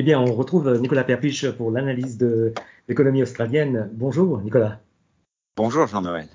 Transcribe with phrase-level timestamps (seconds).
[0.00, 2.54] Eh bien, on retrouve Nicolas Perpiche pour l'analyse de
[2.88, 3.90] l'économie australienne.
[3.92, 4.80] Bonjour, Nicolas.
[5.58, 6.26] Bonjour, Jean-Noël.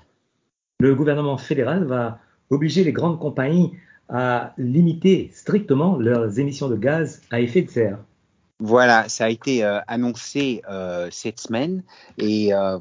[0.78, 3.72] Le gouvernement fédéral va obliger les grandes compagnies
[4.08, 7.98] à limiter strictement leurs émissions de gaz à effet de serre.
[8.60, 11.82] Voilà, ça a été euh, annoncé euh, cette semaine
[12.18, 12.78] et euh,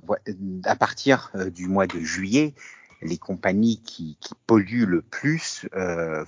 [0.66, 2.54] à partir du mois de juillet,
[3.02, 5.68] les compagnies qui, polluent le plus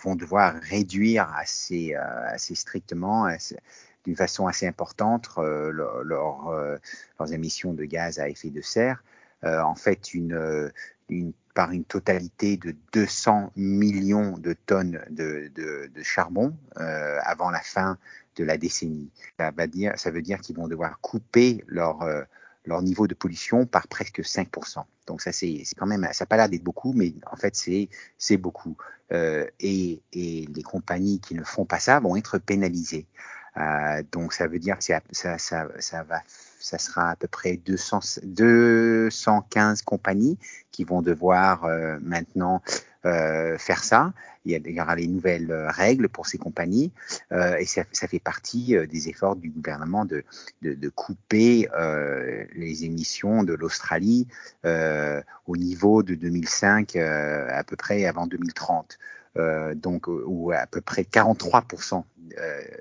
[0.03, 3.27] vont devoir réduire assez, assez strictement,
[4.07, 9.03] d'une façon assez importante, leurs émissions de gaz à effet de serre.
[9.43, 10.09] en fait,
[11.57, 17.97] par une totalité de 200 millions de tonnes de, charbon euh, avant la fin
[18.35, 19.09] de la décennie.
[19.39, 19.51] Ça,
[20.11, 22.21] veut dire qu'ils vont devoir couper leur, euh,
[22.83, 24.83] niveau de pollution par presque 5%.
[25.07, 28.37] Donc ça c'est quand même, ça n'a pas l'air d'être beaucoup, mais en fait c'est
[28.37, 28.77] beaucoup.
[29.11, 33.07] Euh, et, les compagnies qui ne font pas ça vont être pénalisées.
[34.11, 40.37] Donc ça veut dire que ça, sera à peu près 200, 215 compagnies
[40.71, 42.61] qui vont devoir euh, maintenant
[43.05, 44.13] euh, faire ça.
[44.45, 46.93] Il y, aura les nouvelles euh, règles pour ces compagnies
[47.31, 50.23] et ça, fait partie des efforts du gouvernement de,
[50.61, 51.67] de, couper
[52.55, 54.27] les émissions de l'Australie
[54.63, 58.97] au niveau de 2005 à peu près avant 2030.
[59.75, 62.01] donc ou à peu près 43% euh,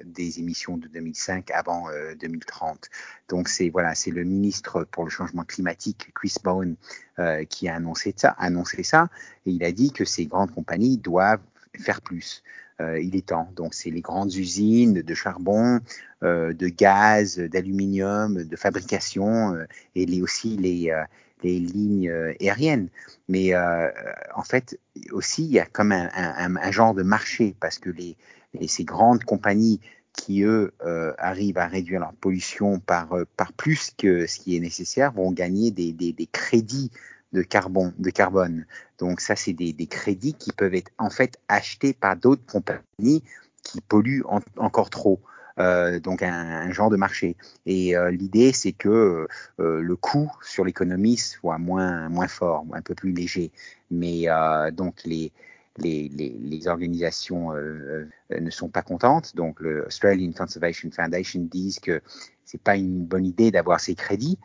[0.05, 2.85] des émissions de 2005 avant 2030.
[2.85, 2.89] Euh,
[3.29, 6.77] Donc c'est voilà, c'est le ministre pour le changement climatique, Chris Bowen,
[7.19, 9.09] euh, qui a annoncé ça, annoncé ça,
[9.47, 11.41] et il a dit que ces grandes compagnies doivent
[11.79, 12.43] faire plus.
[12.81, 13.49] Il est temps.
[13.57, 15.81] Donc, c'est les grandes usines de charbon,
[16.23, 19.57] de gaz, d'aluminium, de fabrication
[19.95, 20.93] et les, aussi les,
[21.43, 22.11] les lignes
[22.41, 22.89] aériennes.
[23.29, 24.79] Mais en fait,
[25.13, 28.17] aussi, il y a comme un, un, genre de marché parce que les,
[28.61, 29.81] et ces grandes compagnies
[30.13, 34.57] qui, eux, euh, arrivent à réduire leur pollution par, euh, par plus que ce qui
[34.57, 36.91] est nécessaire, vont gagner des, des, des crédits
[37.36, 37.92] de carbone.
[37.98, 38.64] De carbone.
[38.98, 43.23] Donc ça, c'est des, crédits qui peuvent être en fait achetés par d'autres compagnies
[43.63, 44.24] qui polluent
[44.57, 45.20] encore trop.
[45.58, 47.36] Euh, donc un, genre de marché.
[47.67, 49.27] Et euh, l'idée, c'est que
[49.61, 53.53] euh, le coût sur l'économie soit moins fort, un peu plus léger.
[53.91, 54.27] Mais
[54.73, 55.30] donc les
[56.67, 59.36] organisations ne sont pas contentes.
[59.36, 62.01] Donc, le Australian Conservation Foundation disent que
[62.45, 64.39] c'est pas une bonne idée d'avoir ces crédits.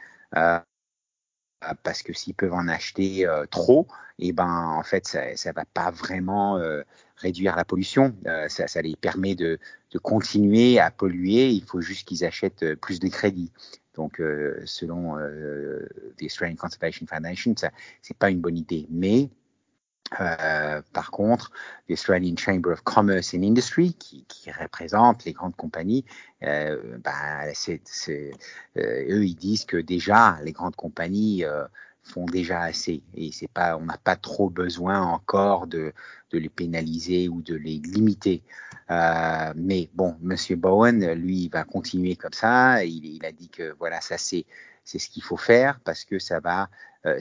[1.63, 5.35] Euh, parce que s'ils peuvent en acheter euh, trop, et eh ben en fait ça,
[5.35, 6.81] ça va pas vraiment euh,
[7.17, 8.16] réduire la pollution.
[8.27, 9.59] Euh, ça, ça, les permet de,
[9.91, 11.49] de, continuer à polluer.
[11.49, 13.51] Il faut juste qu'ils achètent plus de crédits.
[13.95, 14.22] Donc
[14.66, 15.17] selon
[16.17, 18.88] the Australian Conservation Foundation, ça c'est pas une bonne idée.
[18.89, 19.29] Mais
[20.19, 21.51] euh, par contre,
[21.88, 26.05] l'Australian Chamber of Commerce and Industry, qui, qui représente les grandes compagnies,
[26.44, 28.31] euh, bah, c'est, c'est,
[28.77, 31.66] euh, eux, ils disent que déjà, les grandes compagnies euh,
[32.03, 33.03] font déjà assez.
[33.16, 35.94] Et c'est pas, on n'a pas trop besoin encore de,
[36.31, 38.43] de les pénaliser ou de les limiter.
[38.89, 42.83] Euh, mais bon, Monsieur Bowen, lui, il va continuer comme ça.
[42.83, 44.45] Il, il a dit que voilà, ça c'est
[44.84, 46.69] c'est ce qu'il faut faire parce que ça va,
[47.06, 47.19] euh,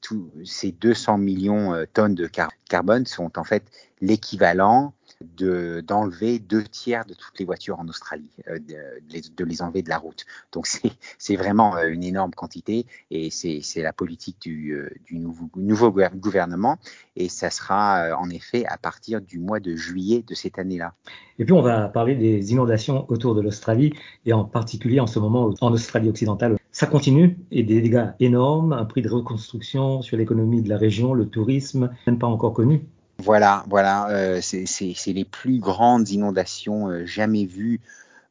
[0.00, 2.30] tout, ces 200 millions de tonnes de
[2.68, 3.64] carbone sont en fait
[4.00, 4.94] l'équivalent
[5.36, 9.88] de d'enlever deux tiers de toutes les voitures en Australie, euh, de, les enlever de
[9.88, 10.24] la route.
[10.52, 10.66] Donc
[11.18, 16.78] c'est vraiment euh, une énorme quantité et c'est la politique du euh, nouveau gouvernement
[17.16, 20.94] et ça sera en effet à partir du mois de juillet de cette année-là.
[21.38, 23.92] Et puis on va parler des inondations autour de l'Australie
[24.26, 26.56] et en particulier en ce moment en Australie occidentale.
[26.72, 31.14] Ça continue et des dégâts énormes, un prix de reconstruction sur l'économie de la région,
[31.14, 32.82] le tourisme, même pas encore connu.
[33.22, 37.82] Voilà, voilà, euh, c'est les plus grandes inondations euh, jamais vues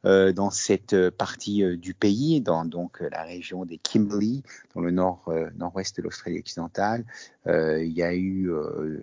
[0.04, 2.68] euh, dans cette partie du pays, dans
[3.00, 4.42] la région des Kimberley,
[4.74, 7.04] dans le nord nord-ouest de l'Australie occidentale.
[7.46, 8.50] il y a eu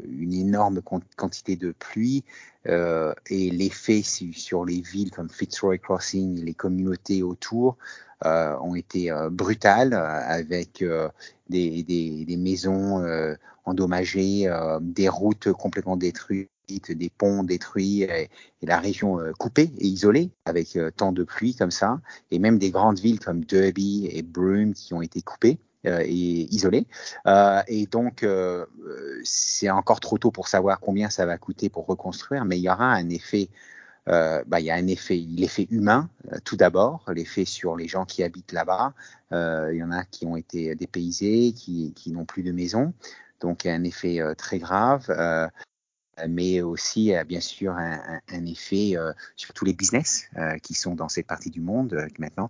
[0.09, 0.81] une énorme
[1.15, 2.25] quantité de pluie
[2.65, 7.77] et l'effet sur les villes comme Fitzroy Crossing, les communautés autour,
[8.23, 10.83] ont été brutales avec
[11.49, 13.03] des, des, maisons
[13.67, 18.29] endommagées, euh, des routes complètement détruites, des ponts détruits et,
[18.61, 21.99] la région euh, coupée et isolée avec euh, tant de pluie comme ça,
[22.31, 26.85] et même des grandes villes comme Derby et Broome qui ont été coupées et isolées.
[27.67, 28.25] et donc,
[29.23, 32.69] c'est encore trop tôt pour savoir combien ça va coûter pour reconstruire, mais il y
[32.69, 33.47] aura un effet
[34.07, 36.09] euh, bah, il y a un effet, l'effet humain
[36.43, 38.93] tout d'abord, l'effet sur les gens qui habitent là-bas.
[39.31, 42.93] Euh, il y en a qui ont été dépaysés, qui, qui n'ont plus de maison
[43.39, 45.05] donc il y a un effet euh, très grave.
[45.09, 45.47] Euh,
[46.27, 48.95] mais aussi bien sûr un, un, effet
[49.35, 50.27] sur tous les business
[50.63, 52.49] qui sont dans cette partie du monde maintenant,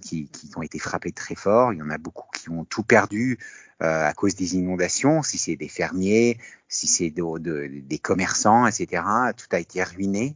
[0.00, 1.74] qui, qui, ont été frappés très fort.
[1.74, 3.38] Il y en a beaucoup qui ont tout perdu
[3.80, 9.02] à cause des inondations, si c'est des fermiers, si c'est de, de, des commerçants, etc.
[9.36, 10.34] Tout a été ruiné.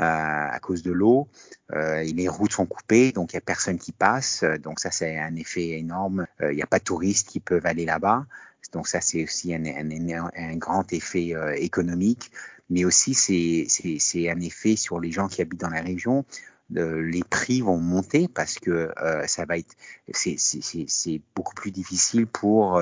[0.00, 1.28] Euh, à cause de l'eau.
[1.74, 4.42] Euh, les routes sont coupées, donc il n'y a personne qui passe.
[4.62, 6.26] Donc ça, c'est un effet énorme.
[6.40, 8.24] Euh, il n'y a pas de touristes qui peuvent aller là-bas.
[8.72, 12.30] Donc ça, c'est aussi un, grand effet économique,
[12.70, 16.24] mais aussi c'est un effet sur les gens qui habitent dans la région
[16.70, 18.90] les prix vont monter parce que
[19.26, 19.74] ça va être
[20.10, 22.80] c'est beaucoup plus difficile pour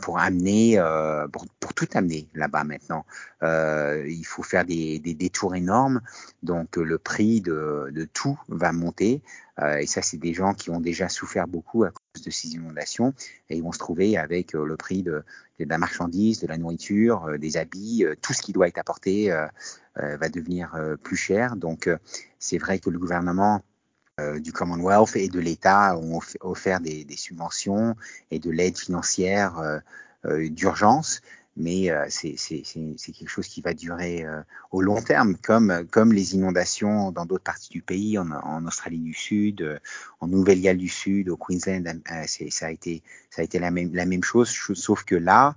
[0.00, 0.82] pour amener
[1.30, 3.04] pour, pour, tout amener là-bas maintenant.
[3.42, 6.00] Il faut faire des, détours énormes.
[6.42, 9.22] Donc le prix de, tout va monter.
[9.78, 13.14] Et ça c'est des gens qui ont déjà souffert beaucoup à cause de ces inondations.
[13.48, 15.22] Et ils vont se trouver avec le prix de,
[15.58, 19.30] la marchandise de la nourriture des habits tout ce qui doit être apporté
[19.96, 21.56] va devenir plus cher.
[21.56, 21.88] Donc
[22.38, 23.62] c'est vrai que le gouvernement
[24.20, 27.96] euh, du Commonwealth et de l'État ont offert des, subventions
[28.30, 29.78] et de l'aide financière euh,
[30.26, 31.20] euh d'urgence,
[31.60, 32.32] mais euh, c'est
[33.12, 34.40] quelque chose qui va durer euh,
[34.70, 39.14] au long terme, comme, comme les inondations dans d'autres parties du pays, en, Australie du
[39.14, 39.80] Sud,
[40.20, 41.84] en Nouvelle-Galles du Sud, au Queensland,
[42.26, 45.54] ça a été, ça a été la, même, la même chose, sauf que là,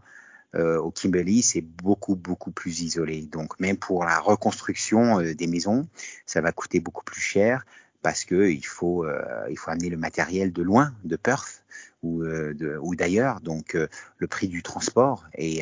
[0.56, 3.22] euh, au Kimberley, c'est beaucoup, beaucoup plus isolé.
[3.22, 5.88] Donc, même pour la reconstruction euh, des maisons,
[6.26, 7.66] ça va coûter beaucoup plus cher
[8.04, 11.64] parce que il faut, euh, il faut amener le matériel de loin, de Perth
[12.04, 13.42] ou, de, ou d'ailleurs.
[13.42, 13.78] Donc,
[14.18, 15.62] le prix du transport et,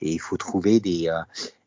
[0.00, 1.10] et il faut trouver des,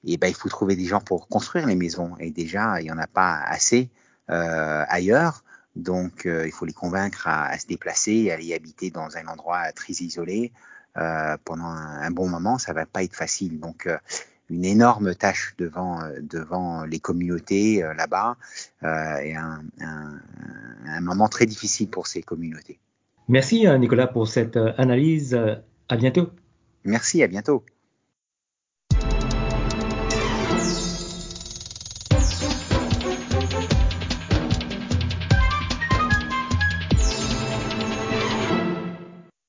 [0.05, 2.15] ben, il faut trouver des gens pour construire les maisons.
[2.19, 3.89] Et déjà, il y en a pas assez
[4.27, 5.43] ailleurs.
[5.75, 9.71] Donc, il faut les convaincre à, à, se déplacer, à aller habiter dans un endroit
[9.73, 10.51] très isolé.
[10.97, 13.59] Euh, pendant un, bon moment, ça va pas être facile.
[13.59, 13.97] Donc euh,
[14.49, 18.35] une énorme tâche devant euh, devant les communautés là-bas
[18.83, 20.19] et un, un,
[20.85, 22.80] un, moment très difficile pour ces communautés.
[23.31, 25.39] Merci Nicolas pour cette analyse.
[25.87, 26.27] À bientôt.
[26.83, 27.63] Merci, à bientôt.